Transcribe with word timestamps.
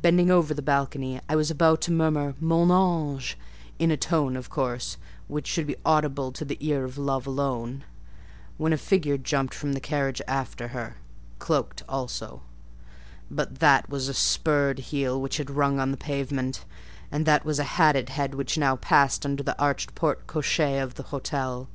Bending 0.00 0.30
over 0.30 0.54
the 0.54 0.62
balcony, 0.62 1.20
I 1.28 1.36
was 1.36 1.50
about 1.50 1.82
to 1.82 1.92
murmur 1.92 2.34
'Mon 2.40 2.68
ange'—in 2.70 3.90
a 3.90 3.98
tone, 3.98 4.34
of 4.34 4.48
course, 4.48 4.96
which 5.26 5.46
should 5.46 5.66
be 5.66 5.76
audible 5.84 6.32
to 6.32 6.44
the 6.46 6.56
ear 6.66 6.84
of 6.86 6.96
love 6.96 7.26
alone—when 7.26 8.72
a 8.72 8.78
figure 8.78 9.18
jumped 9.18 9.52
from 9.52 9.74
the 9.74 9.80
carriage 9.80 10.22
after 10.26 10.68
her; 10.68 10.96
cloaked 11.38 11.82
also; 11.86 12.40
but 13.30 13.58
that 13.58 13.90
was 13.90 14.08
a 14.08 14.14
spurred 14.14 14.78
heel 14.78 15.20
which 15.20 15.36
had 15.36 15.50
rung 15.50 15.78
on 15.78 15.90
the 15.90 15.98
pavement, 15.98 16.64
and 17.12 17.26
that 17.26 17.44
was 17.44 17.58
a 17.58 17.64
hatted 17.76 18.08
head 18.08 18.34
which 18.34 18.56
now 18.56 18.74
passed 18.76 19.26
under 19.26 19.42
the 19.42 19.60
arched 19.60 19.94
porte 19.94 20.26
cochère 20.26 20.82
of 20.82 20.94
the 20.94 21.02
hotel. 21.12 21.68